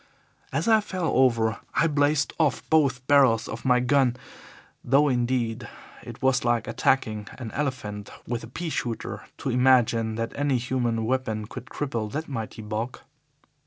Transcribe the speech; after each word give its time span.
"As 0.51 0.67
I 0.67 0.81
fell 0.81 1.09
over 1.15 1.59
I 1.75 1.85
blazed 1.85 2.33
off 2.39 2.67
both 2.71 3.05
barrels 3.05 3.47
of 3.47 3.63
my 3.65 3.79
gun, 3.79 4.17
though, 4.83 5.07
indeed, 5.07 5.69
it 6.01 6.23
was 6.23 6.43
like 6.43 6.67
attacking 6.67 7.27
an 7.37 7.51
elephant 7.51 8.09
with 8.25 8.43
a 8.43 8.47
pea 8.47 8.71
shooter 8.71 9.23
to 9.37 9.51
imagine 9.51 10.15
that 10.15 10.33
any 10.35 10.57
human 10.57 11.05
weapon 11.05 11.45
could 11.45 11.65
cripple 11.65 12.11
that 12.13 12.27
mighty 12.27 12.63
bulk. 12.63 13.03